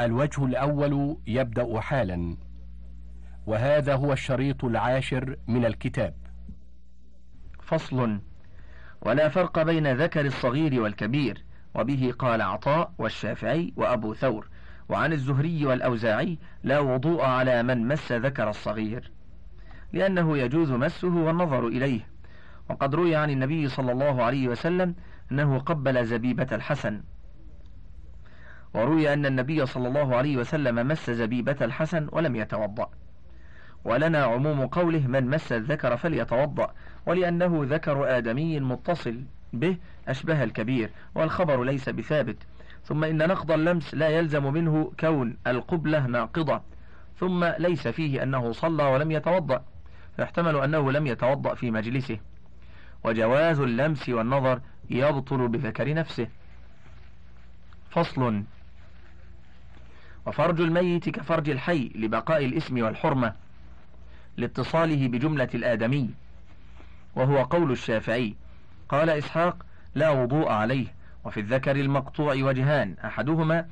[0.00, 2.36] الوجه الأول يبدأ حالا
[3.46, 6.14] وهذا هو الشريط العاشر من الكتاب.
[7.62, 8.20] فصل
[9.02, 11.44] ولا فرق بين ذكر الصغير والكبير
[11.74, 14.48] وبه قال عطاء والشافعي وأبو ثور
[14.88, 19.10] وعن الزهري والأوزاعي لا وضوء على من مس ذكر الصغير
[19.92, 22.00] لأنه يجوز مسه والنظر إليه.
[22.70, 24.94] وقد روي عن النبي صلى الله عليه وسلم
[25.32, 27.02] أنه قبل زبيبة الحسن.
[28.74, 32.90] وروي أن النبي صلى الله عليه وسلم مس زبيبة الحسن ولم يتوضأ.
[33.84, 36.72] ولنا عموم قوله من مس الذكر فليتوضأ
[37.06, 39.20] ولأنه ذكر آدمي متصل
[39.52, 39.76] به
[40.08, 42.36] أشبه الكبير والخبر ليس بثابت.
[42.84, 46.60] ثم إن نقض اللمس لا يلزم منه كون القبلة ناقضة.
[47.20, 49.64] ثم ليس فيه أنه صلى ولم يتوضأ
[50.16, 52.18] فيحتمل أنه لم يتوضأ في مجلسه.
[53.04, 54.60] وجواز اللمس والنظر
[54.90, 56.26] يبطل بذكر نفسه.
[57.90, 58.42] فصل.
[60.28, 63.34] وفرج الميت كفرج الحي لبقاء الاسم والحرمة
[64.36, 66.10] لاتصاله بجملة الآدمي
[67.14, 68.34] وهو قول الشافعي.
[68.88, 70.86] قال إسحاق لا وضوء عليه
[71.24, 73.66] وفي الذكر المقطوع وجهان أحدهما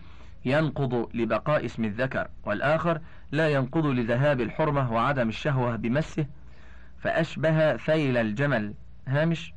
[0.44, 3.00] ينقض لبقاء اسم الذكر والآخر
[3.32, 6.26] لا ينقض لذهاب الحرمة وعدم الشهوة بمسه
[6.98, 8.74] فأشبه ثيل الجمل.
[9.08, 9.52] هامش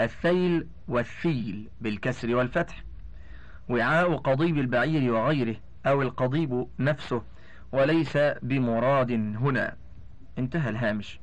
[0.00, 2.82] الثيل والثيل بالكسر والفتح.
[3.68, 7.22] وعاء قضيب البعير وغيره أو القضيب نفسه
[7.72, 9.76] وليس بمراد هنا.
[10.38, 11.20] انتهى الهامش.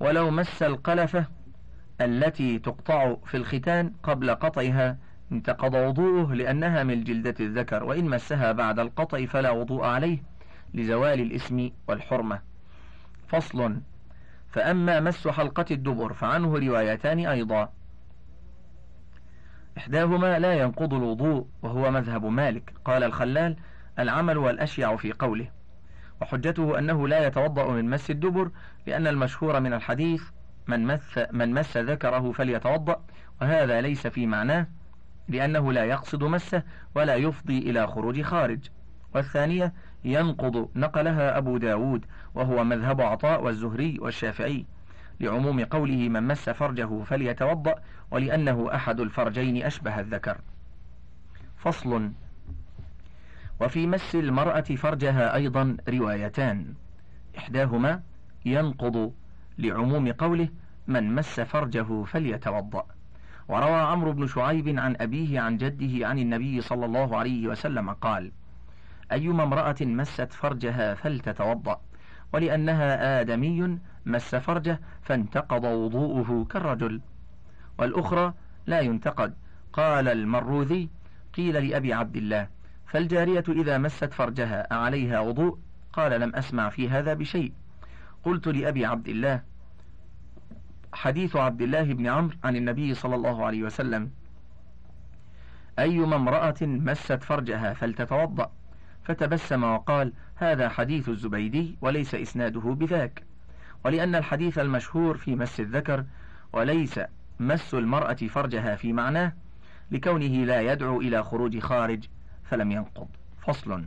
[0.00, 1.26] ولو مس القلفة
[2.00, 4.98] التي تقطع في الختان قبل قطعها
[5.32, 10.18] انتقض وضوءه لأنها من جلدة الذكر وإن مسها بعد القطع فلا وضوء عليه
[10.74, 12.40] لزوال الاسم والحرمة.
[13.28, 13.80] فصل.
[14.48, 17.72] فأما مس حلقة الدبر فعنه روايتان أيضا.
[19.80, 22.74] إحداهما لا ينقض الوضوء وهو مذهب مالك.
[22.84, 23.56] قال الخلال
[23.98, 25.48] العمل والأشيع في قوله.
[26.22, 28.50] وحجته أنه لا يتوضأ من مس الدبر
[28.86, 30.22] لأن المشهور من الحديث
[30.66, 33.04] من مس, من مس ذكره فليتوضأ
[33.40, 34.66] وهذا ليس في معناه
[35.28, 36.62] لأنه لا يقصد مسه
[36.94, 38.68] ولا يفضي إلى خروج خارج.
[39.14, 39.72] والثانية
[40.04, 42.04] ينقض نقلها أبو داود
[42.34, 44.66] وهو مذهب عطاء والزهري والشافعي.
[45.20, 47.74] لعموم قوله من مس فرجه فليتوضأ
[48.10, 50.40] ولأنه أحد الفرجين أشبه الذكر.
[51.56, 52.12] فصل.
[53.60, 56.74] وفي مس المرأة فرجها أيضا روايتان.
[57.38, 58.02] إحداهما
[58.44, 59.12] ينقض
[59.58, 60.48] لعموم قوله
[60.88, 62.84] من مس فرجه فليتوضأ
[63.48, 68.32] وروى عمرو بن شعيب عن أبيه عن جده عن النبي صلى الله عليه وسلم قال
[69.12, 71.80] أيما امرأة مست فرجها فلتتوضأ
[72.32, 77.00] ولأنها آدمي مس فرجه فانتقض وضوءه كالرجل
[77.80, 78.34] والأخرى
[78.66, 79.34] لا ينتقد.
[79.72, 80.88] قال المروذي
[81.34, 82.48] قيل لأبي عبد الله
[82.86, 85.58] فالجارية إذا مست فرجها أعليها وضوء؟
[85.92, 87.52] قال لم أسمع في هذا بشيء.
[88.24, 89.42] قلت لأبي عبد الله
[90.92, 94.10] حديث عبد الله بن عمرو عن النبي صلى الله عليه وسلم.
[95.78, 98.52] أيما امرأة مست فرجها فلتتوضأ
[99.04, 103.24] فتبسم وقال هذا حديث الزبيدي وليس إسناده بذاك.
[103.84, 106.04] ولأن الحديث المشهور في مس الذكر
[106.52, 107.00] وليس
[107.40, 109.32] مس المرأة فرجها في معناه
[109.90, 112.04] لكونه لا يدعو إلى خروج خارج
[112.44, 113.08] فلم ينقض.
[113.46, 113.84] فصل.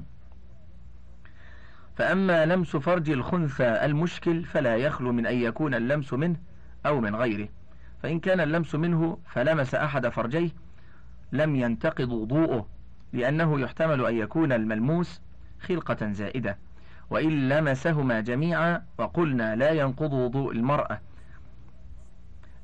[1.95, 6.35] فأما لمس فرج الخنثى المشكل فلا يخلو من أن يكون اللمس منه
[6.85, 7.49] أو من غيره.
[8.03, 10.49] فإن كان اللمس منه فلمس أحد فرجيه
[11.31, 12.67] لم ينتقض وضوءه
[13.13, 15.21] لأنه يحتمل أن يكون الملموس
[15.61, 16.57] خلقة زائدة.
[17.09, 20.99] وإن لمسهما جميعا وقلنا لا ينقض وضوء المرأة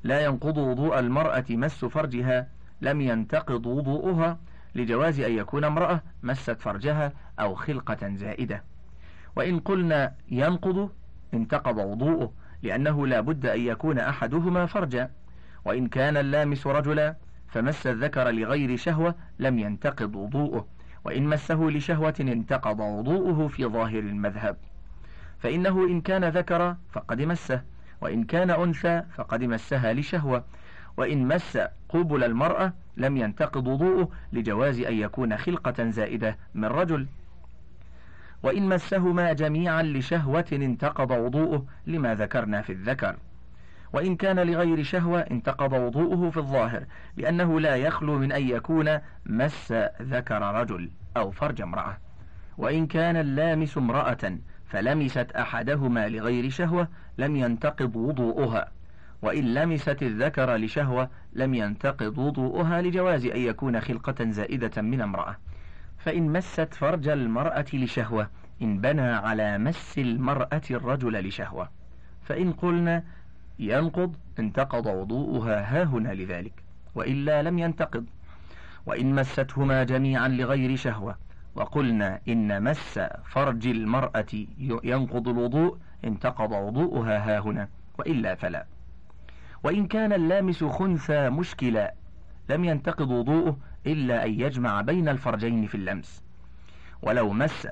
[0.02, 2.48] لا ينقض وضوء المرأة مس فرجها
[2.80, 4.38] لم ينتقض وضوءها
[4.74, 8.62] لجواز أن يكون امرأة مست فرجها أو خلقة زائدة.
[9.36, 10.90] وإن قلنا ينقض
[11.34, 12.32] انتقض وضوءه
[12.62, 15.10] لأنه لا بد أن يكون أحدهما فرجا.
[15.64, 17.16] وإن كان اللامس رجلا
[17.48, 20.66] فمس الذكر لغير شهوة لم ينتقض وضوءه.
[21.04, 24.56] وإن مسه لشهوة انتقض وضوءه في ظاهر المذهب.
[25.38, 27.62] فإنه إن كان ذكر فقد مسه.
[28.00, 30.44] وإن كان أنثى فقد مسها لشهوة
[30.96, 31.58] وإن مس
[31.88, 37.06] قبل المرأة لم ينتقض وضوءه لجواز أن يكون خلقة زائدة من رجل.
[38.42, 43.16] وإن مسهما جميعا لشهوة انتقض وضوءه لما ذكرنا في الذكر.
[43.92, 46.84] وإن كان لغير شهوة انتقض وضوءه في الظاهر
[47.16, 51.96] لأنه لا يخلو من أن يكون مس ذكر رجل أو فرج امرأة.
[52.58, 54.38] وإن كان اللامس امرأة
[54.70, 56.88] فلمست أحدهما لغير شهوة
[57.18, 58.68] لم ينتقض وضوءها
[59.22, 65.36] وإن لمست الذكر لشهوة لم ينتقض وضوءها لجواز أن يكون خلقة زائدة من امرأة.
[65.98, 68.30] فإن مست فرج المرأة لشهوة
[68.62, 71.70] إن بنى على مس المرأة الرجل لشهوة.
[72.22, 73.04] فإن قلنا
[73.58, 76.52] ينقض انتقض وضوءها هاهنا لذلك
[76.94, 78.06] وإلا لم ينتقض.
[78.86, 84.26] وإن مستهما جميعا لغير شهوة وقلنا إن مس فرج المرأة
[84.60, 87.68] ينقض الوضوء انتقض وضوءها هاهنا
[87.98, 88.66] وإلا فلا.
[89.64, 91.94] وإن كان اللامس خنثى مشكلا
[92.48, 93.56] لم ينتقض وضوءه
[93.86, 96.22] إلا أن يجمع بين الفرجين في اللمس.
[97.02, 97.68] ولو مس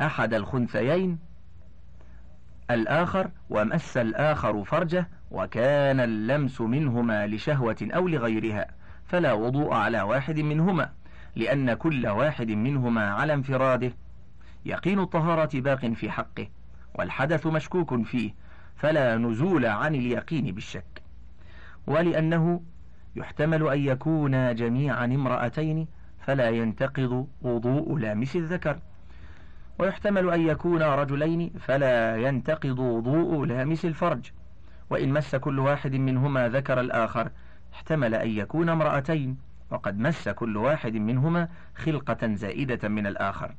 [0.00, 1.18] أحد الخنثيين
[2.70, 8.66] الآخر ومس الآخر فرجه وكان اللمس منهما لشهوة أو لغيرها
[9.06, 10.92] فلا وضوء على واحد منهما.
[11.36, 13.92] لأن كل واحد منهما على انفراده.
[14.64, 16.46] يقين الطهارة باق في حقه
[16.94, 18.34] والحدث مشكوك فيه
[18.76, 21.02] فلا نزول عن اليقين بالشك.
[21.86, 22.62] ولأنه
[23.16, 25.86] يحتمل أن يكونا جميعا امرأتين
[26.26, 28.78] فلا ينتقض وضوء لامس الذكر.
[29.78, 34.30] ويحتمل أن يكونا رجلين فلا ينتقض وضوء لامس الفرج.
[34.90, 37.30] وإن مس كل واحد منهما ذكر الآخر
[37.74, 39.36] احتمل أن يكون امرأتين.
[39.70, 43.54] وقد مس كل واحد منهما خلقة زائدة من الآخر.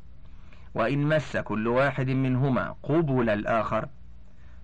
[0.76, 3.90] وإن مس كل واحد منهما قبل الآخر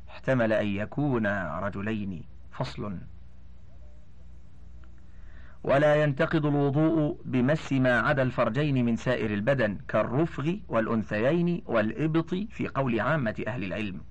[0.10, 1.28] احتمل أن يكون
[1.60, 2.98] رجلين فصل.
[5.64, 13.00] ولا ينتقض الوضوء بمس ما عدا الفرجين من سائر البدن كالرفغ والأنثيين والإبط في قول
[13.00, 14.02] عامة أهل العلم.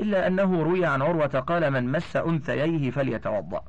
[0.00, 3.64] إلا أنه روي عن عروة قال من مس أنثييه فليتوضأ.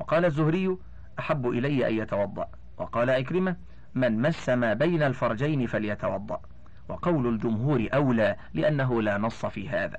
[0.00, 0.76] وقال الزهري
[1.18, 2.48] أحب إلي أن يتوضأ.
[2.78, 3.56] وقال أكرمة
[3.94, 6.40] من مس ما بين الفرجين فليتوضأ.
[6.88, 9.98] وقول الجمهور أولى لأنه لا نص في هذا.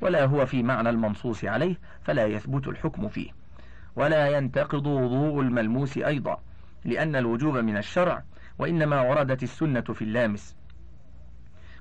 [0.00, 3.30] ولا هو في معنى المنصوص عليه فلا يثبت الحكم فيه.
[3.96, 6.40] ولا ينتقض وضوء الملموس أيضا
[6.84, 8.22] لأن الوجوب من الشرع
[8.58, 10.56] وإنما وردت السنة في اللامس.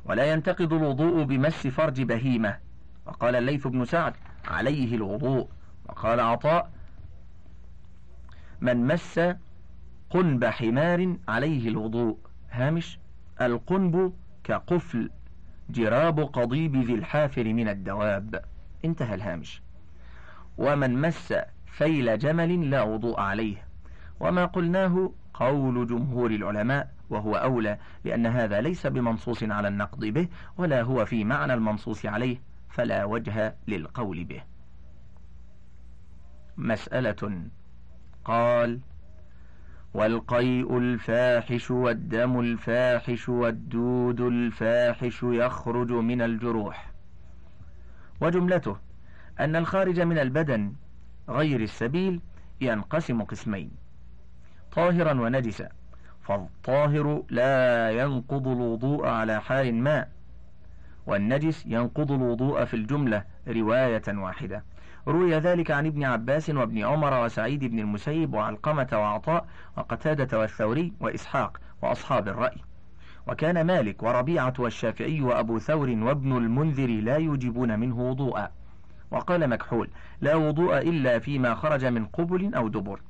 [0.06, 2.58] ولا ينتقض الوضوء بمس فرج بهيمة.
[3.06, 4.14] وقال الليث بن سعد
[4.48, 5.48] عليه الوضوء.
[5.90, 6.70] وقال عطاء
[8.64, 9.20] من مس
[10.10, 12.18] قنب حمار عليه الوضوء.
[12.52, 13.00] هامش
[13.42, 14.14] القنب
[14.44, 15.10] كقفل
[15.70, 18.46] جراب قضيب ذي الحافر من الدواب.
[18.86, 19.62] انتهى الهامش.
[20.58, 21.34] ومن مس
[21.66, 23.68] فيل جمل لا وضوء عليه.
[24.20, 30.28] وما قلناه قول جمهور العلماء وهو أولى لأن هذا ليس بمنصوص على النقض به
[30.58, 34.44] ولا هو في معنى المنصوص عليه فلا وجه للقول به.
[36.58, 37.50] مسألة
[38.26, 38.80] قال
[39.94, 46.92] والقيء الفاحش والدم الفاحش والدود الفاحش يخرج من الجروح.
[48.22, 48.78] وجملته
[49.40, 50.74] أن الخارج من البدن
[51.30, 52.22] غير السبيل
[52.62, 53.72] ينقسم قسمين
[54.72, 55.70] طاهرا ونجسا
[56.22, 60.08] فالطاهر لا ينقض الوضوء على حال ما
[61.08, 64.64] والنجس ينقض الوضوء في الجملة رواية واحدة.
[65.08, 69.46] روي ذلك عن ابن عباس وابن عمر وسعيد بن المسيب وعلقمة وعطاء
[69.78, 72.58] وقتادة والثوري وإسحاق وأصحاب الرأي.
[73.28, 78.52] وكان مالك وربيعة والشافعي وأبو ثور وابن المنذر لا يجيبون منه وضوءا.
[79.12, 79.90] وقال مكحول
[80.22, 83.02] لا وضوء إلا فيما خرج من قبل أو دبر.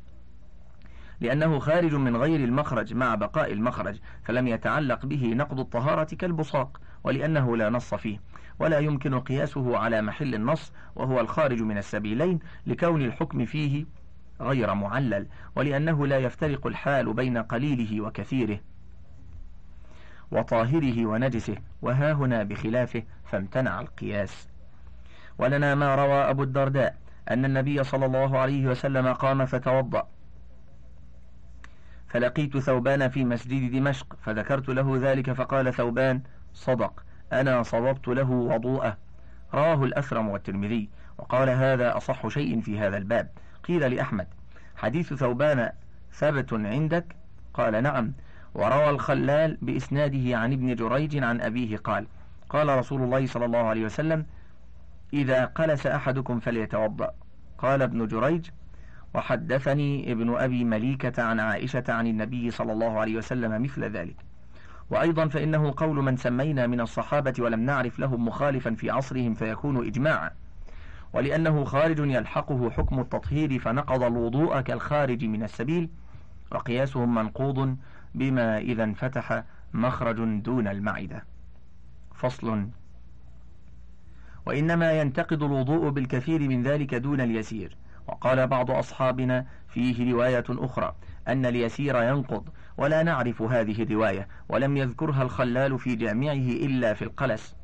[1.22, 6.82] لأنه خارج من غير المخرج مع بقاء المخرج فلم يتعلق به نقض الطهارة كالبصاق.
[7.04, 8.20] ولأنه لا نص فيه
[8.60, 13.86] ولا يمكن قياسه على محل النص وهو الخارج من السبيلين لكون الحكم فيه
[14.42, 18.60] غير معلل ولأنه لا يفترق الحال بين قليله وكثيره
[20.32, 24.48] وطاهره ونجسه وها هنا بخلافه فامتنع القياس.
[25.38, 26.96] ولنا ما روى أبو الدرداء
[27.32, 30.08] أن النبي صلى الله عليه وسلم قام فتوضأ.
[32.08, 36.22] فلقيت ثوبان في مسجد دمشق فذكرت له ذلك فقال ثوبان
[36.54, 38.98] صدق أنا صوبت له وضوءه.
[39.54, 43.30] رواه الأثرم والترمذي وقال هذا أصح شيء في هذا الباب.
[43.64, 44.28] قيل لأحمد
[44.76, 45.70] حديث ثوبان
[46.12, 47.16] ثبت عندك؟
[47.54, 48.14] قال نعم.
[48.56, 52.08] وروى الخلال بإسناده عن ابن جريج عن أبيه قال
[52.50, 54.26] قال رسول الله صلى الله عليه وسلم
[55.14, 57.14] إذا قلس أحدكم فليتوضأ.
[57.58, 58.50] قال ابن جريج
[59.14, 64.16] وحدثني ابن أبي مليكة عن عائشة عن النبي صلى الله عليه وسلم مثل ذلك.
[64.90, 70.32] وأيضا فإنه قول من سمينا من الصحابة ولم نعرف لهم مخالفا في عصرهم فيكون إجماعا
[71.14, 75.90] ولأنه خارج يلحقه حكم التطهير فنقض الوضوء كالخارج من السبيل
[76.52, 77.78] وقياسهم منقوض
[78.16, 81.26] بما إذا انفتح مخرج دون المعدة.
[82.16, 82.68] فصل.
[84.46, 87.78] وإنما ينتقد الوضوء بالكثير من ذلك دون اليسير.
[88.08, 90.96] وقال بعض أصحابنا فيه رواية أخرى
[91.28, 97.56] أن اليسير ينقض ولا نعرف هذه الرواية ولم يذكرها الخلال في جامعه إلا في القلس.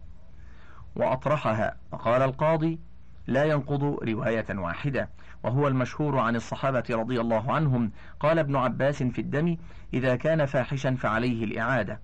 [0.96, 2.80] وأطرحها وقال القاضي
[3.28, 5.10] لا ينقض رواية واحدة.
[5.44, 9.58] وهو المشهور عن الصحابة رضي الله عنهم قال ابن عباس في الدم
[9.94, 12.00] إذا كان فاحشا فعليه الإعادة.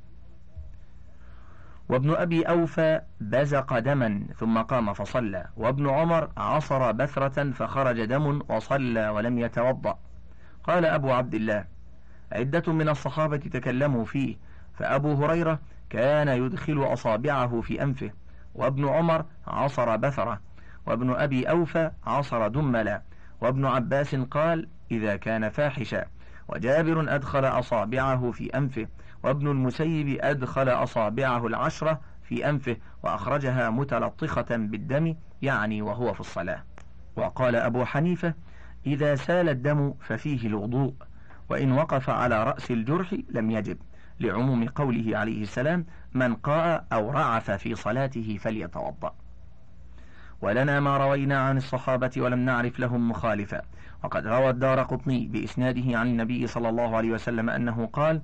[1.90, 5.48] وابن أبي أوفى بزق دما ثم قام فصلى.
[5.58, 10.00] وابن عمر عصر بثرة فخرج دم وصلى ولم يتوضأ.
[10.68, 11.66] قال أبو عبد الله
[12.32, 14.36] عدة من الصحابة تكلموا فيه
[14.74, 18.12] فأبو هريرة كان يدخل أصابعه في أنفه
[18.56, 20.40] وابن عمر عصر بثرة
[20.86, 23.02] وابن أبي أوفى عصر دملا
[23.42, 26.06] وابن عباس قال إذا كان فاحشا
[26.48, 28.88] وجابر أدخل أصابعه في أنفه
[29.24, 36.64] وابن المسيب أدخل أصابعه العشرة في أنفه وأخرجها متلطخة بالدم يعني وهو في الصلاة.
[37.16, 38.34] وقال أبو حنيفة
[38.86, 40.94] إذا سال الدم ففيه الوضوء
[41.50, 43.78] وإن وقف على رأس الجرح لم يجب
[44.20, 49.16] لعموم قوله عليه السلام من قاء أو رعف في صلاته فليتوضأ.
[50.42, 53.62] ولنا ما روينا عن الصحابة ولم نعرف لهم مخالفا.
[54.04, 58.22] وقد روى الدار قطني بإسناده عن النبي صلى الله عليه وسلم أنه قال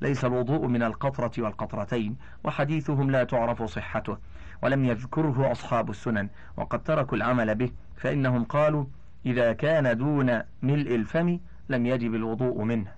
[0.00, 4.18] ليس الوضوء من القطرة والقطرتين وحديثهم لا تعرف صحته
[4.62, 8.84] ولم يذكره أصحاب السنن وقد تركوا العمل به فإنهم قالوا
[9.26, 12.92] إذا كان دون ملء الفم لم يجب الوضوء منه.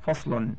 [0.00, 0.54] فصل.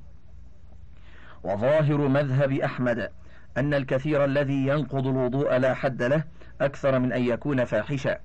[1.43, 3.11] وظاهر مذهب أحمد
[3.57, 6.23] أن الكثير الذي ينقض الوضوء لا حد له
[6.61, 8.19] أكثر من أن يكون فاحشا.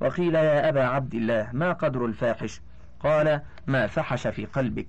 [0.00, 2.60] وقيل يا أبا عبد الله ما قدر الفاحش؟
[3.00, 4.88] قال ما فحش في قلبك.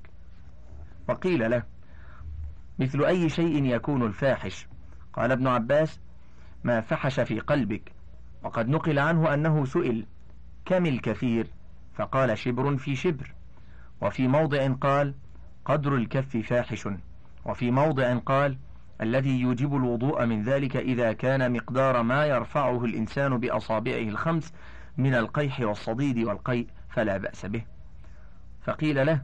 [1.09, 1.63] وقيل له
[2.79, 4.67] مثل أي شيء يكون الفاحش؟
[5.13, 5.99] قال ابن عباس
[6.63, 7.91] ما فحش في قلبك.
[8.43, 10.05] وقد نقل عنه أنه سئل
[10.67, 11.47] كم الكثير؟
[11.95, 13.33] فقال شبر في شبر.
[14.01, 15.13] وفي موضع قال
[15.65, 16.88] قدر الكف فاحش.
[17.45, 18.57] وفي موضع قال
[19.01, 24.53] الذي يوجب الوضوء من ذلك إذا كان مقدار ما يرفعه الإنسان بأصابعه الخمس
[24.97, 27.63] من القيح والصديد والقيء فلا بأس به.
[28.62, 29.21] فقيل له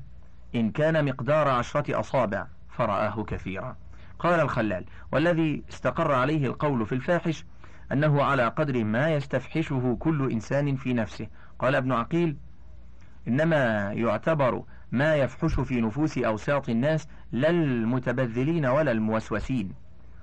[0.55, 3.75] إن كان مقدار عشرة أصابع فرآه كثيرا.
[4.19, 7.45] قال الخلال والذي استقر عليه القول في الفاحش
[7.93, 11.27] أنه على قدر ما يستفحشه كل إنسان في نفسه.
[11.59, 12.37] قال ابن عقيل
[13.27, 19.73] إنما يعتبر ما يفحش في نفوس أوساط الناس لا المتبذلين ولا الموسوسين.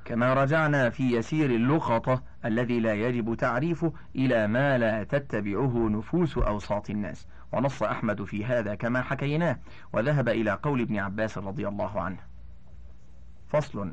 [0.05, 6.91] كما رجعنا في يسير اللقطة الذي لا يجب تعريفه إلى ما لا تتبعه نفوس أوساط
[6.91, 7.27] الناس.
[7.53, 9.59] ونص أحمد في هذا كما حكيناه.
[9.93, 12.19] وذهب إلى قول ابن عباس رضي الله عنه.
[13.49, 13.93] فصل.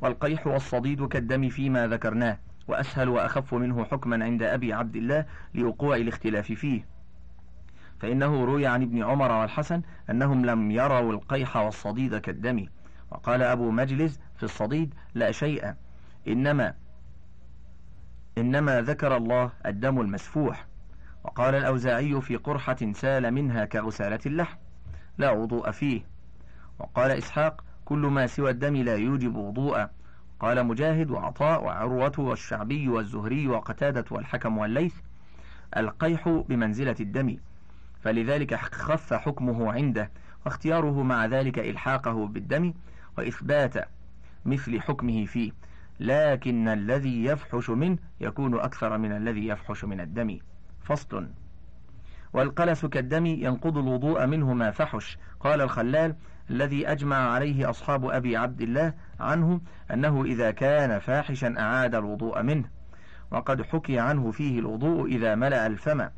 [0.00, 2.38] والقيح والصديد كالدم فيما ذكرناه.
[2.68, 6.86] وأسهل وأخف منه حكما عند أبي عبد الله لوقوع الاختلاف فيه.
[8.00, 12.66] فإنه روي عن ابن عمر والحسن أنهم لم يروا القيح والصديد كالدم.
[13.10, 15.74] وقال أبو مجلس في الصديد لا شيء
[16.28, 16.74] إنما
[18.38, 20.66] إنما ذكر الله الدم المسفوح
[21.24, 24.56] وقال الأوزاعي في قرحة سال منها كغسالة اللحم
[25.18, 26.02] لا وضوء فيه
[26.78, 29.90] وقال إسحاق كل ما سوى الدم لا يوجب وضوءا
[30.40, 34.94] قال مجاهد وعطاء وعروة والشعبي والزهري وقتادة والحكم والليث
[35.76, 37.36] القيح بمنزلة الدم
[38.00, 40.10] فلذلك خف حكمه عنده
[40.46, 42.74] واختياره مع ذلك إلحاقه بالدم
[43.18, 43.88] وإثبات
[44.44, 45.52] مثل حكمه فيه
[46.00, 50.38] لكن الذي يفحش منه يكون أكثر من الذي يفحش من الدم.
[50.82, 51.28] فصل.
[52.36, 55.18] والقلس كالدم ينقض الوضوء منه ما فحش.
[55.40, 56.16] قال الخلال
[56.50, 59.60] الذي أجمع عليه أصحاب أبي عبد الله عنه
[59.92, 62.64] أنه إذا كان فاحشا أعاد الوضوء منه.
[63.30, 66.08] وقد حكي عنه فيه الوضوء إذا ملأ الفم.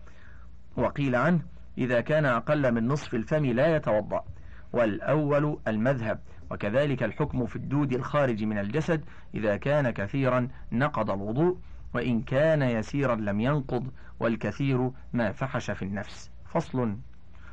[0.76, 1.40] وقيل عنه
[1.78, 4.24] إذا كان أقل من نصف الفم لا يتوضأ.
[4.72, 6.20] والأول المذهب.
[6.50, 11.58] وكذلك الحكم في الدود الخارج من الجسد إذا كان كثيرا نقض الوضوء.
[11.94, 13.90] وإن كان يسيرا لم ينقض
[14.20, 16.30] والكثير ما فحش في النفس.
[16.44, 16.98] فصل.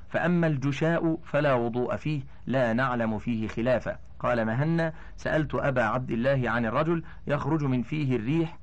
[0.07, 3.97] فأما الجشاء فلا وضوء فيه لا نعلم فيه خلافا.
[4.19, 8.59] قال مهنا سألت أبا عبد الله عن الرجل يخرج من فيه الريح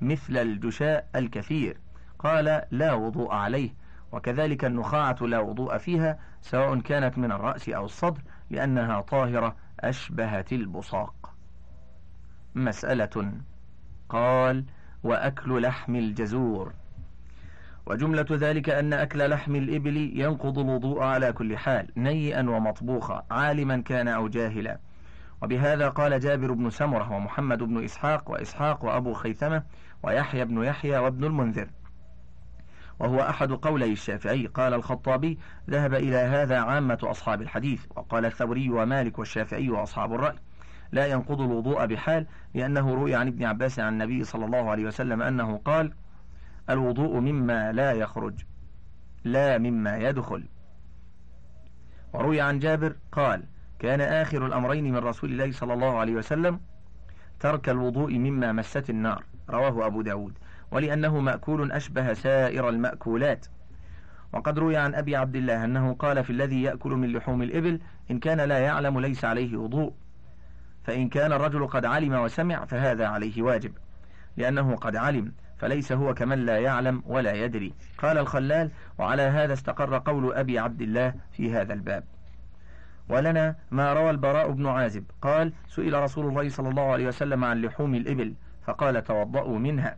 [0.00, 1.78] مثل الجشاء الكثير.
[2.18, 3.70] قال لا وضوء عليه.
[4.12, 11.34] وكذلك النخاعة لا وضوء فيها سواء كانت من الرأس أو الصدر لأنها طاهرة أشبهت البصاق.
[12.54, 13.32] مسألة.
[14.08, 14.64] قال
[15.02, 16.72] وأكل لحم الجزور.
[17.86, 24.08] وجملة ذلك أن أكل لحم الإبل ينقض الوضوء على كل حال نيئا ومطبوخا عالما كان
[24.08, 24.78] أو جاهلا.
[25.42, 29.62] وبهذا قال جابر بن سمرة ومحمد بن إسحاق وإسحاق وأبو خيثمة
[30.02, 31.68] ويحيى بن يحيى وابن المنذر.
[32.98, 34.46] وهو أحد قولي الشافعي.
[34.46, 35.38] قال الخطابي
[35.70, 37.84] ذهب إلى هذا عامة أصحاب الحديث.
[37.96, 40.36] وقال الثوري ومالك والشافعي وأصحاب الرأي
[40.92, 45.22] لا ينقض الوضوء بحال لأنه روي عن ابن عباس عن النبي صلى الله عليه وسلم
[45.22, 45.92] أنه قال
[46.70, 48.34] الوضوء مما لا يخرج
[49.24, 50.44] لا مما يدخل.
[52.12, 53.42] وروي عن جابر قال
[53.78, 56.60] كان آخر الأمرين من رسول الله صلى الله عليه وسلم
[57.40, 59.24] ترك الوضوء مما مست النار.
[59.50, 60.38] رواه أبو داود.
[60.70, 63.46] ولأنه مأكول أشبه سائر المأكولات.
[64.32, 67.80] وقد روي عن أبي عبد الله أنه قال في الذي يأكل من لحوم الإبل
[68.10, 69.92] إن كان لا يعلم ليس عليه وضوء.
[70.84, 73.72] فإن كان الرجل قد علم وسمع فهذا عليه واجب
[74.36, 77.74] لأنه قد علم فليس هو كمن لا يعلم ولا يدري.
[77.98, 82.04] قال الخلال وعلى هذا استقر قول أبي عبد الله في هذا الباب.
[83.08, 85.04] ولنا ما روى البراء بن عازب.
[85.22, 88.34] قال سئل رسول الله صلى الله عليه وسلم عن لحوم الإبل
[88.66, 89.96] فقال توضأوا منها.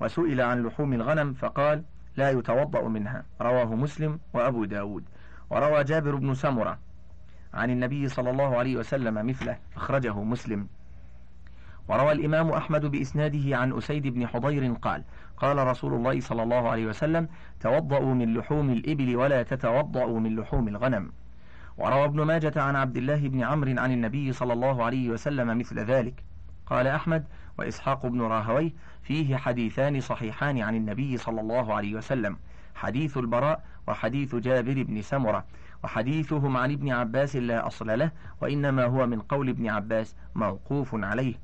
[0.00, 1.82] وسئل عن لحوم الغنم فقال
[2.16, 3.24] لا يتوضأ منها.
[3.40, 5.04] رواه مسلم وأبو داود.
[5.50, 6.78] وروى جابر بن سمرة.
[7.54, 10.66] عن النبي صلى الله عليه وسلم مثله أخرجه مسلم.
[11.88, 15.04] وروى الإمام أحمد بإسناده عن أسيد بن حضير قال
[15.36, 17.28] قال رسول الله صلى الله عليه وسلم
[17.60, 21.12] توضأوا من لحوم الإبل ولا تتوضأوا من لحوم الغنم.
[21.78, 25.78] وروى ابن ماجة عن عبد الله بن عمرو عن النبي صلى الله عليه وسلم مثل
[25.78, 26.24] ذلك.
[26.66, 27.24] قال أحمد
[27.58, 32.36] وإسحاق بن راهوي فيه حديثان صحيحان عن النبي صلى الله عليه وسلم
[32.74, 35.44] حديث البراء وحديث جابر بن سمرة.
[35.84, 38.10] وحديثهم عن ابن عباس لا أصل له
[38.40, 41.34] وإنما هو من قول ابن عباس موقوف عليه.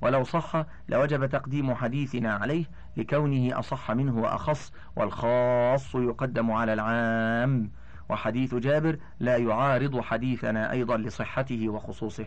[0.00, 2.64] ولو صح لوجب تقديم حديثنا عليه
[2.96, 7.70] لكونه أصح منه وأخص والخاص يقدم على العام.
[8.08, 12.26] وحديث جابر لا يعارض حديثنا أيضا لصحته وخصوصه.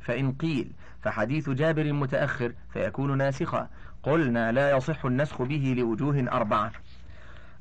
[0.00, 3.68] فإن قيل فحديث جابر متأخر فيكون ناسخا.
[4.02, 6.72] قلنا لا يصح النسخ به لوجوه أربعة.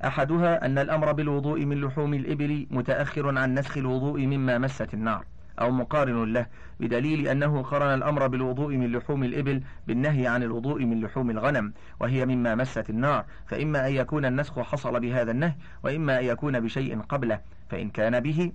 [0.04, 5.26] أحدها أن الأمر بالوضوء من لحوم الإبل متأخر عن نسخ الوضوء مما مست النار
[5.62, 6.46] أو مقارن له
[6.80, 12.26] بدليل أنه قرن الأمر بالوضوء من لحوم الإبل بالنهي عن الوضوء من لحوم الغنم وهي
[12.26, 17.40] مما مست النار فإما أن يكون النسخ حصل بهذا النهي وإما أن يكون بشيء قبله
[17.70, 18.52] فإن كان به.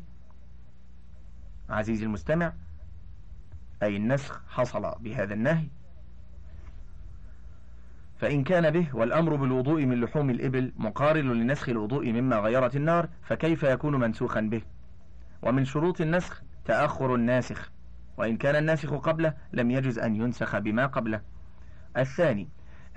[1.71, 2.53] عزيزي المستمع
[3.83, 5.67] أي النسخ حصل بهذا النهي
[8.21, 13.63] فإن كان به والأمر بالوضوء من لحوم الإبل مقارن لنسخ الوضوء مما غيرت النار فكيف
[13.63, 14.63] يكون منسوخا به؟
[15.43, 17.71] ومن شروط النسخ تأخر الناسخ
[18.17, 21.21] وإن كان الناسخ قبله لم يجز أن ينسخ بما قبله.
[21.97, 22.49] الثاني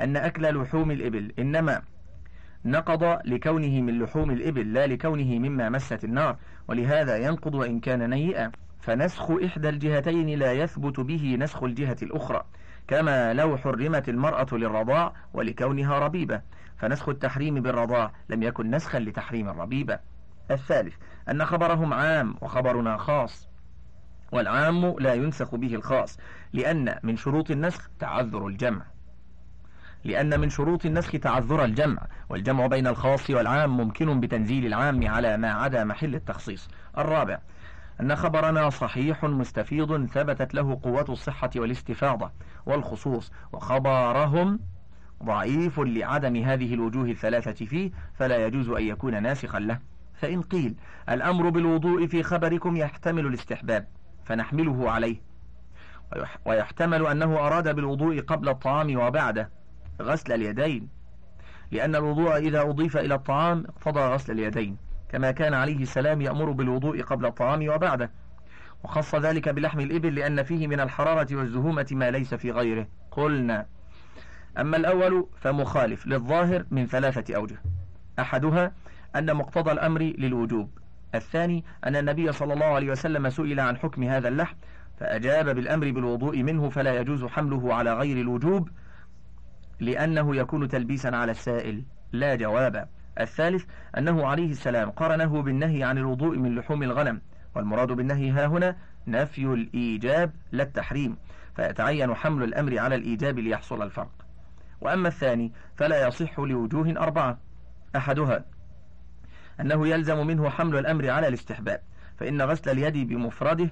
[0.01, 1.81] أن أكل لحوم الإبل إنما
[2.65, 8.51] نقض لكونه من لحوم الإبل لا لكونه مما مست النار ولهذا ينقض وإن كان نيئا.
[8.79, 12.43] فنسخ إحدى الجهتين لا يثبت به نسخ الجهة الأخرى.
[12.87, 16.41] كما لو حرمت المرأة للرضاع ولكونها ربيبة.
[16.77, 19.99] فنسخ التحريم بالرضاع لم يكن نسخا لتحريم الربيبة.
[20.51, 20.95] الثالث
[21.29, 23.47] أن خبرهم عام وخبرنا خاص.
[24.31, 26.19] والعام لا ينسخ به الخاص
[26.53, 28.85] لأن من شروط النسخ تعذر الجمع.
[30.03, 32.01] لأن من شروط النسخ تعذر الجمع.
[32.29, 36.69] والجمع بين الخاص والعام ممكن بتنزيل العام على ما عدا محل التخصيص.
[36.97, 37.39] الرابع
[38.01, 42.31] أن خبرنا صحيح مستفيض ثبتت له قوة الصحة والاستفاضة
[42.65, 44.59] والخصوص وخبرهم
[45.23, 49.79] ضعيف لعدم هذه الوجوه الثلاثة فيه فلا يجوز أن يكون ناسخا له.
[50.13, 50.75] فإن قيل
[51.09, 53.87] الأمر بالوضوء في خبركم يحتمل الاستحباب
[54.25, 55.21] فنحمله عليه.
[56.45, 59.49] ويحتمل أنه أراد بالوضوء قبل الطعام وبعده
[60.01, 60.87] غسل اليدين
[61.71, 64.77] لأن الوضوء إذا أضيف إلى الطعام اقتضى غسل اليدين.
[65.13, 68.11] كما كان عليه السلام يأمر بالوضوء قبل الطعام وبعده.
[68.83, 72.87] وخص ذلك بلحم الإبل لأن فيه من الحرارة والزهومة ما ليس في غيره.
[73.11, 73.65] قلنا
[74.57, 77.61] أما الأول فمخالف للظاهر من ثلاثة أوجه.
[78.19, 78.71] أحدها
[79.15, 80.69] أن مقتضى الأمر للوجوب.
[81.15, 84.55] الثاني أن النبي صلى الله عليه وسلم سئل عن حكم هذا اللحم
[84.99, 88.69] فأجاب بالأمر بالوضوء منه فلا يجوز حمله على غير الوجوب
[89.79, 92.87] لأنه يكون تلبيسا على السائل لا جواب
[93.19, 93.65] الثالث
[93.97, 97.21] أنه عليه السلام قرنه بالنهي عن الوضوء من لحوم الغنم
[97.55, 98.75] والمراد بالنهي ها هنا
[99.07, 101.17] نفي الإيجاب لا التحريم
[101.55, 104.25] فيتعين حمل الأمر على الإيجاب ليحصل الفرق.
[104.81, 107.37] وأما الثاني فلا يصح لوجوه أربعة
[107.95, 108.45] أحدها
[109.59, 111.81] أنه يلزم منه حمل الأمر على الاستحباب
[112.17, 113.71] فإن غسل اليد بمفرده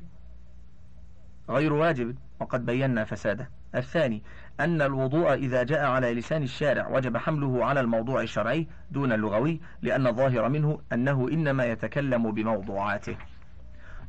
[1.49, 3.60] غير واجب وقد بينا فساده.
[3.75, 4.23] الثاني
[4.59, 10.07] أن الوضوء إذا جاء على لسان الشارع وجب حمله على الموضوع الشرعي دون اللغوي لأن
[10.07, 13.17] الظاهر منه أنه إنما يتكلم بموضوعاته.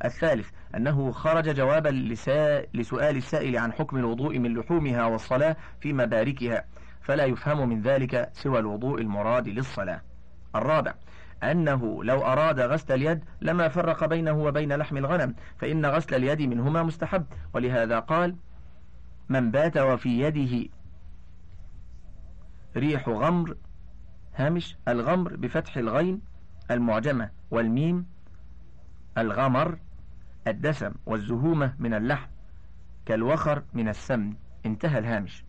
[0.04, 1.88] الثالث أنه خرج جوابا
[2.74, 6.64] لسؤال السائل عن حكم الوضوء من لحومها والصلاة في مباركها
[7.02, 10.00] فلا يفهم من ذلك سوى الوضوء المراد للصلاة.
[10.56, 10.94] الرابع
[11.42, 16.82] أنه لو أراد غسل اليد لما فرق بينه وبين لحم الغنم فإن غسل اليد منهما
[16.82, 18.36] مستحب ولهذا قال
[19.28, 20.68] من بات وفي يده
[22.76, 23.56] ريح غمر
[24.34, 26.20] هامش الغمر بفتح الغين
[26.70, 28.06] المعجمة والميم
[29.18, 29.78] الغمر
[30.46, 32.28] الدسم والزهومة من اللحم
[33.06, 34.34] كالوخر من السمن.
[34.66, 35.44] انتهى الهامش.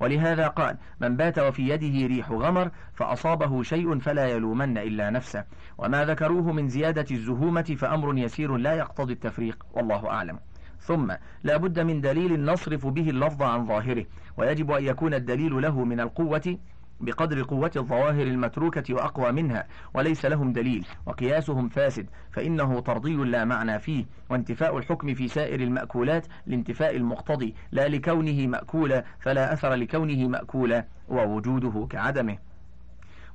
[0.00, 5.44] ولهذا قال من بات وفي يده ريح غمر فأصابه شيء فلا يلومن إلا نفسه.
[5.78, 9.66] وما ذكروه من زيادة الزهومة فأمر يسير لا يقتضي التفريق.
[9.72, 10.38] والله أعلم.
[10.80, 11.12] ثم
[11.42, 14.04] لا بد من دليل نصرف به اللفظ عن ظاهره
[14.36, 16.58] ويجب أن يكون الدليل له من القوة
[17.00, 23.78] بقدر قوة الظواهر المتروكة وأقوى منها وليس لهم دليل وقياسهم فاسد فإنه طردي لا معنى
[23.78, 30.84] فيه وانتفاء الحكم في سائر المأكولات لانتفاء المقتضي لا لكونه مأكولا فلا أثر لكونه مأكولا
[31.08, 32.38] ووجوده كعدمه.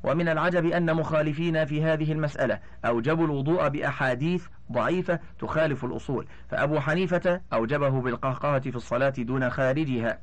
[0.03, 6.27] ومن العجب أن مخالفين في هذه المسألة أوجبوا الوضوء بأحاديث ضعيفة تخالف الأصول.
[6.49, 10.19] فأبو حنيفة أوجبه بالقهقهة في الصلاة دون خارجها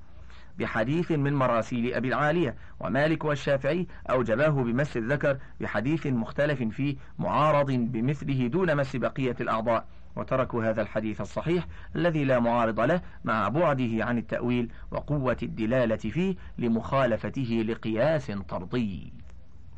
[0.59, 8.47] بحديث من مراسيل أبي العالية ومالك والشافعي أوجباه بمس الذكر بحديث مختلف فيه معارض بمثله
[8.47, 9.85] دون مس بقية الأعضاء.
[10.17, 11.67] وتركوا هذا الحديث الصحيح
[11.97, 19.20] الذي لا معارض له مع بعده عن التأويل وقوة الدلالة فيه لمخالفته لقياس طردي.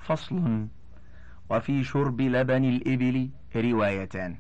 [0.03, 0.67] فصل.
[1.51, 4.37] وفي شرب لبن الإبل روايتان.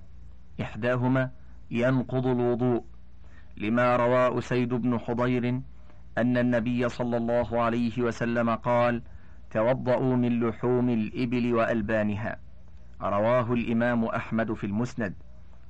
[0.60, 1.30] إحداهما
[1.70, 2.84] ينقض الوضوء
[3.56, 5.60] لما روى أسيد بن حضير
[6.18, 9.02] أن النبي صلى الله عليه وسلم قال
[9.50, 12.36] توضأوا من لحوم الإبل وألبانها
[13.02, 15.14] رواه الإمام أحمد في المسند.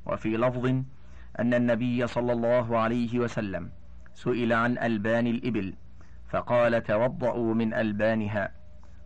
[0.07, 0.67] وفي لفظ
[1.39, 3.71] أن النبي صلى الله عليه وسلم
[4.15, 5.75] سئل عن ألبان الإبل
[6.29, 8.53] فقال توضأوا من ألبانها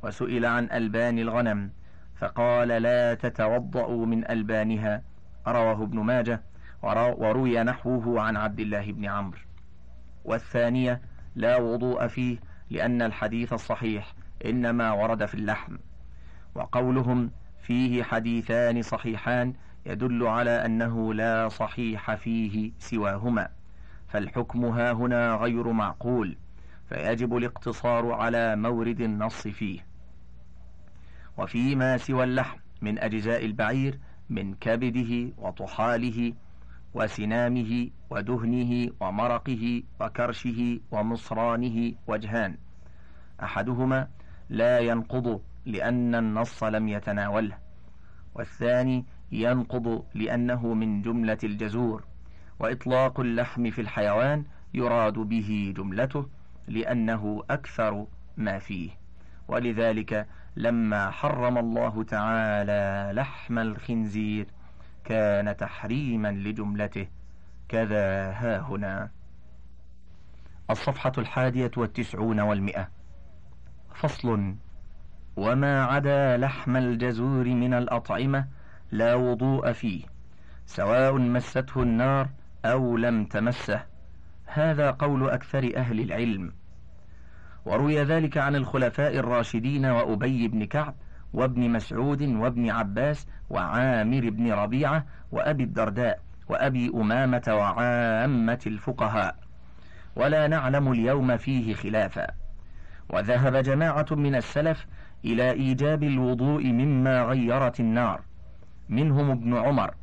[0.07, 1.71] وسئل عن ألبان الغنم
[2.17, 5.03] فقال لا تتوضأوا من ألبانها.
[5.49, 6.43] رواه ابن ماجه
[6.83, 9.39] وروي نحوه عن عبد الله بن عمرو.
[10.25, 11.01] والثانية
[11.35, 12.39] لا وضوء فيه
[12.71, 14.15] لأن الحديث الصحيح
[14.47, 15.77] إنما ورد في اللحم.
[16.55, 17.31] وقولهم
[17.63, 19.55] فيه حديثان صحيحان
[19.87, 23.49] يدل على أنه لا صحيح فيه سواهما
[24.09, 26.37] فالحكم ها هنا غير معقول
[26.89, 29.86] فيجب الاقتصار على مورد النص فيه.
[31.39, 33.99] وفيما سوى اللحم من أجزاء البعير
[34.31, 36.33] من كبده وطحاله
[36.95, 42.57] وسنامه ودهنه ومرقه وكرشه ومصرانه وجهان.
[43.43, 44.09] أحدهما
[44.49, 47.59] لا ينقض لأن النص لم يتناوله
[48.35, 52.05] والثاني ينقض لأنه من جملة الجزور
[52.61, 54.45] وإطلاق اللحم في الحيوان
[54.75, 56.29] يراد به جملته
[56.69, 58.91] لأنه أكثر ما فيه.
[59.49, 64.47] ولذلك لما حرم الله تعالى لحم الخنزير
[65.05, 67.09] كان تحريما لجملته.
[67.69, 69.11] كذا ها هنا.
[70.71, 72.89] الصفحة الحادية والتسعون والمئة.
[73.95, 74.55] فصل
[75.37, 78.49] وما عدا لحم الجزور من الأطعمة
[78.91, 80.05] لا وضوء فيه
[80.67, 82.29] سواء مسته النار
[82.65, 83.87] أو لم تمسه.
[84.47, 86.53] هذا قول أكثر أهل العلم.
[87.67, 90.95] وروي ذلك عن الخلفاء الراشدين وأبي بن كعب
[91.33, 99.37] وابن مسعود وابن عباس وعامر بن ربيعة وأبي الدرداء وأبي أمامة وعامة الفقهاء.
[100.17, 102.27] ولا نعلم اليوم فيه خلافا.
[103.11, 104.87] وذهب جماعة من السلف
[105.25, 108.21] إلى إيجاب الوضوء مما غيرت النار.
[108.89, 109.95] منهم ابن عمر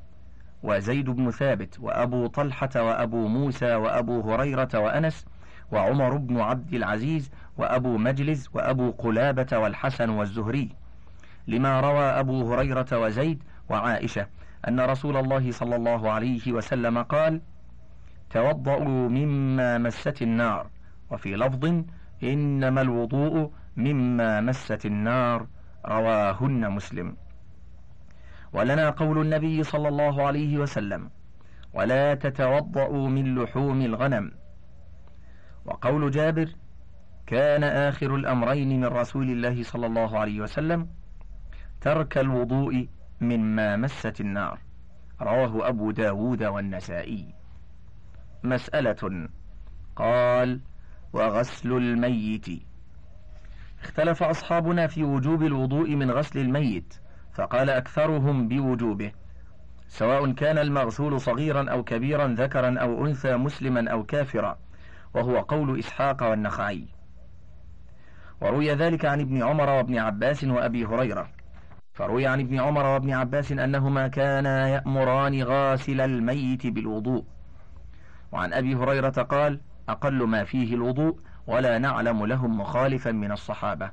[0.64, 5.26] وزيد بن ثابت وأبو طلحة وأبو موسى وأبو هريرة وأنس
[5.74, 10.70] وعمر بن عبد العزيز وأبو مجلس وأبو قلابة والحسن والزهري.
[11.48, 14.28] لما روى أبو هريرة وزيد وعائشة
[14.68, 17.42] أن رسول الله صلى الله عليه وسلم قال
[18.30, 20.68] توضؤوا مما مست النار
[21.12, 21.84] وفي لفظ
[22.24, 25.48] إنما الوضوء مما مست النار
[25.86, 27.16] رواهن مسلم.
[28.54, 31.10] ولنا قول النبي صلى الله عليه وسلم
[31.74, 34.32] ولا تتوضأوا من لحوم الغنم
[35.66, 36.50] وقول جابر
[37.28, 40.88] كان آخر الأمرين من رسول الله صلى الله عليه وسلم
[41.82, 42.88] ترك الوضوء
[43.22, 44.60] مما مست النار.
[45.22, 47.34] رواه أبو داود والنسائي.
[48.44, 49.30] مسألة
[49.96, 50.60] قال
[51.14, 52.46] وغسل الميت.
[53.84, 56.94] اختلف أصحابنا في وجوب الوضوء من غسل الميت
[57.34, 59.12] فقال أكثرهم بوجوبه.
[59.88, 64.58] سواء كان المغسول صغيرا أو كبيرا ذكرا أو أنثى مسلما أو كافرا.
[65.14, 66.88] وهو قول إسحاق والنخعي.
[68.42, 71.30] وروي ذلك عن ابن عمر وابن عباس وأبي هريرة.
[71.94, 77.26] فروي عن ابن عمر وابن عباس أنهما كانا يأمران غاسل الميت بالوضوء.
[78.32, 83.92] وعن أبي هريرة قال أقل ما فيه الوضوء ولا نعلم لهم مخالفا من الصحابة.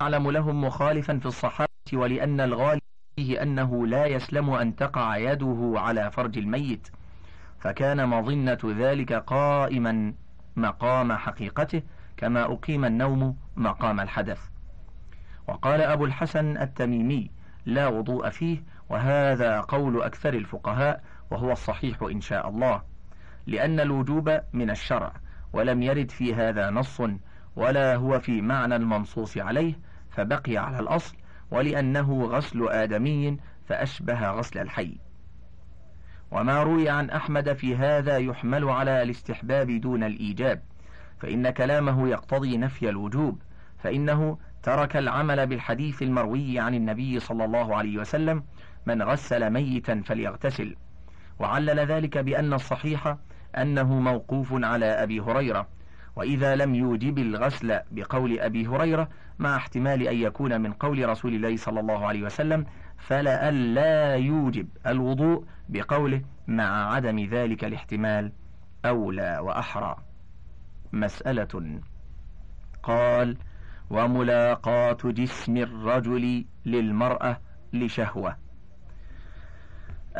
[0.00, 2.80] نعلم لهم مخالفا في الصحابة ولأن الغالب
[3.16, 6.88] فيه أنه لا يسلم أن تقع يده على فرج الميت.
[7.62, 10.14] فكان مظنة ذلك قائما
[10.56, 11.82] مقام حقيقته
[12.16, 14.40] كما أقيم النوم مقام الحدث.
[15.48, 17.30] وقال أبو الحسن التميمي
[17.66, 22.82] لا وضوء فيه وهذا قول أكثر الفقهاء وهو الصحيح إن شاء الله
[23.46, 25.12] لأن الوجوب من الشرع
[25.52, 27.02] ولم يرد في هذا نص
[27.56, 29.74] ولا هو في معنى المنصوص عليه
[30.10, 31.16] فبقي على الأصل
[31.50, 34.98] ولأنه غسل آدمي فأشبه غسل الحي.
[36.32, 40.62] وما روي عن أحمد في هذا يحمل على الاستحباب دون الإيجاب
[41.18, 43.42] فإن كلامه يقتضي نفي الوجوب
[43.78, 48.44] فإنه ترك العمل بالحديث المروي عن النبي صلى الله عليه وسلم
[48.86, 50.76] من غسل ميتا فليغتسل
[51.38, 53.16] وعلل ذلك بأن الصحيح
[53.58, 55.68] أنه موقوف على أبي هريرة
[56.16, 61.56] وإذا لم يوجب الغسل بقول أبي هريرة مع احتمال أن يكون من قول رسول الله
[61.56, 62.66] صلى الله عليه وسلم
[63.02, 68.32] فلألا يوجب الوضوء بقوله مع عدم ذلك الاحتمال
[68.84, 69.96] أولى وأحرى.
[70.92, 71.80] مسألة.
[72.82, 73.36] قال
[73.90, 77.40] وملاقاة جسم الرجل للمرأة
[77.72, 78.36] لشهوة.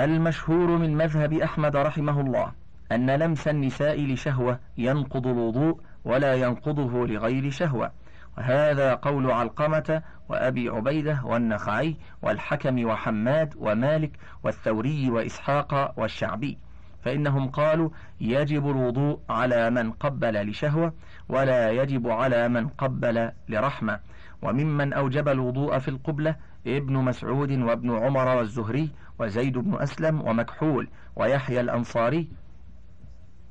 [0.00, 2.52] المشهور من مذهب أحمد رحمه الله
[2.92, 7.92] أن لمس النساء لشهوة ينقض الوضوء ولا ينقضه لغير شهوة.
[8.38, 16.58] وهذا قول علقمة وأبي عبيدة والنخعي والحكم وحماد ومالك والثوري وإسحاق والشعبي
[17.04, 17.90] فإنهم قالوا
[18.20, 20.92] يجب الوضوء على من قبل لشهوة
[21.28, 24.00] ولا يجب على من قبل لرحمة
[24.42, 31.60] وممن أوجب الوضوء في القبلة ابن مسعود وابن عمر والزهري وزيد بن أسلم ومكحول ويحيى
[31.60, 32.28] الأنصاري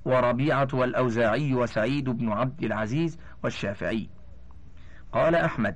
[0.05, 4.09] وربيعة والأوزاعي وسعيد بن عبد العزيز والشافعي.
[5.11, 5.75] قال أحمد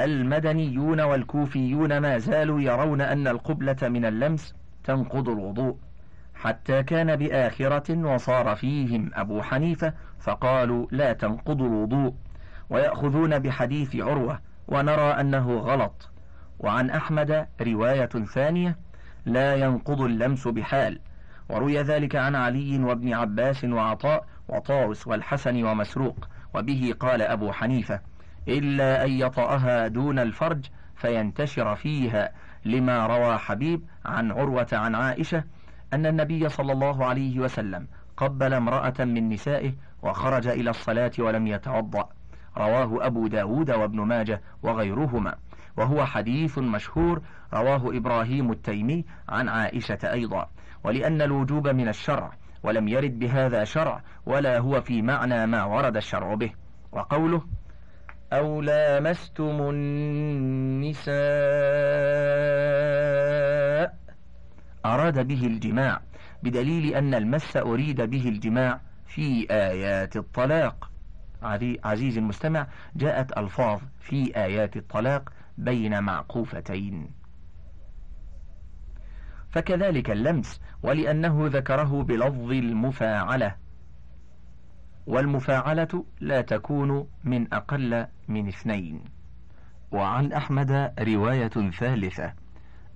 [0.00, 5.76] المدنيون والكوفيون ما زالوا يرون أن القبلة من اللمس تنقض الوضوء
[6.34, 12.14] حتى كان بآخرة وصار فيهم أبو حنيفة فقالوا لا تنقض الوضوء
[12.70, 16.10] ويأخذون بحديث عروة ونرى أنه غلط
[16.58, 18.76] وعن أحمد رواية ثانية
[19.26, 21.00] لا ينقض اللمس بحال
[21.48, 28.00] وروي ذلك عن علي وابن عباس وعطاء وطاوس والحسن ومسروق وبه قال أبو حنيفة.
[28.48, 32.30] إلا أن يطأها دون الفرج فينتشر فيها.
[32.64, 35.44] لما روى حبيب عن عروة عن عائشة
[35.92, 42.08] أن النبي صلى الله عليه وسلم قبل امرأة من نسائه وخرج إلى الصلاة ولم يتوضأ.
[42.58, 45.34] رواه أبو داود وابن ماجه وغيرهما.
[45.76, 47.22] وهو حديث مشهور.
[47.54, 50.46] رواه إبراهيم التيمي عن عائشة أيضا.
[50.84, 52.30] ولأن الوجوب من الشرع
[52.62, 56.50] ولم يرد بهذا شرع ولا هو في معنى ما ورد الشرع به.
[56.92, 57.42] وقوله
[58.32, 61.16] أو لامستم النساء
[64.86, 66.00] أراد به الجماع
[66.42, 70.90] بدليل أن المس أريد به الجماع في آيات الطلاق.
[71.84, 77.10] عزيزي المستمع جاءت ألفاظ في آيات الطلاق بين معقوفتين.
[79.50, 83.65] فكذلك اللمس ولأنه ذكره بلفظ المفاعلة.
[85.06, 89.04] والمفاعلة لا تكون من أقل من اثنين.
[89.92, 92.32] وعن أحمد رواية ثالثة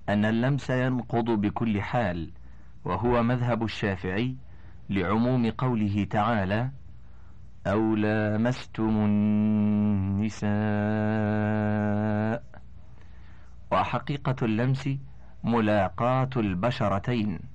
[0.09, 2.31] أن اللمس ينقض بكل حال
[2.85, 4.35] وهو مذهب الشافعي
[4.89, 6.71] لعموم قوله تعالى
[7.67, 10.51] أو لامستم النساء.
[13.71, 14.89] وحقيقة اللمس
[15.43, 17.50] ملاقاة البشرتين.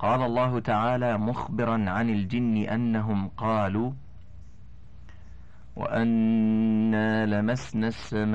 [0.00, 3.92] قال الله تعالى مخبرا عن الجن أنهم قالوا
[5.76, 8.30] وأنا لمسنا السماء.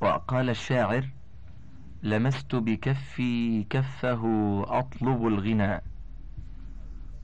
[0.00, 1.08] وقال الشاعر
[2.02, 4.22] لمست بكفي كفه
[4.66, 5.80] أطلب الغنى.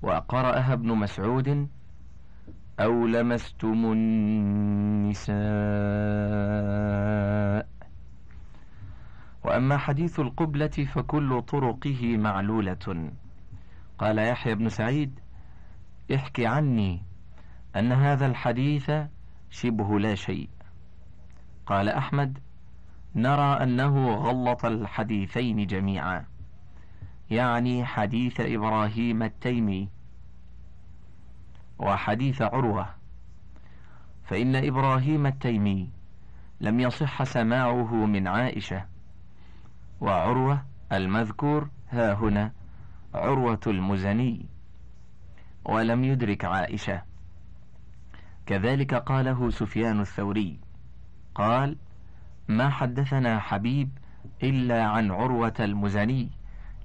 [0.03, 1.69] وقرأها ابن مسعود
[2.81, 5.39] أو لمستم النساء.
[9.59, 13.11] وأما حديث القبلة فكل طرقه معلولة.
[13.99, 15.21] قال يحيى بن سعيد
[16.15, 17.03] احكي عني
[17.77, 18.91] أن هذا الحديث
[19.51, 20.49] شبه لا شيء.
[21.67, 22.39] قال أحمد
[23.15, 26.25] نرى أنه غلط الحديثين جميعا
[27.31, 29.89] يعني حديث إبراهيم التيمي
[31.79, 32.87] وحديث عروة.
[34.25, 35.91] فإن إبراهيم التيمي
[36.61, 38.98] لم يصح سماعه من عائشة
[40.01, 42.53] وعروة المذكور ها هنا
[43.15, 44.47] عروة المزني.
[45.65, 47.03] ولم يدرك عائشة.
[48.47, 50.61] كذلك قاله سفيان الثوري.
[51.35, 51.77] قال
[52.49, 53.91] ما حدثنا حبيب
[54.43, 56.31] إلا عن عروة المزني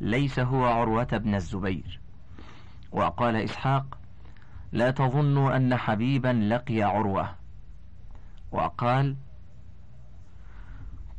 [0.01, 1.99] ليس هو عروة بن الزبير.
[2.91, 3.97] وقال إسحاق
[4.71, 7.35] لا تظنوا أن حبيبا لقي عروة.
[8.51, 9.15] وقال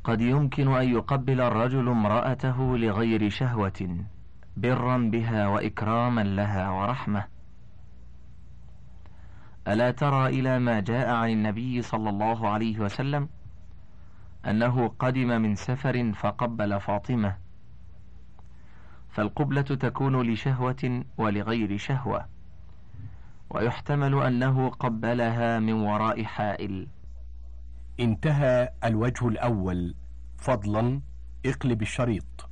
[0.04, 4.06] قد يمكن أن يقبل الرجل امرأته لغير شهوة
[4.56, 7.24] برا بها وإكراما لها ورحمة.
[9.68, 13.28] ألا ترى إلى ما جاء عن النبي صلى الله عليه وسلم؟
[14.46, 17.36] أنه قدم من سفر فقبل فاطمة.
[19.10, 22.26] فالقبلة تكون لشهوة ولغير شهوة.
[23.50, 26.88] ويحتمل أنه قبلها من وراء حائل.
[28.00, 29.94] انتهى الوجه الأول.
[30.38, 31.00] فضلا
[31.46, 32.50] اقلب الشريط.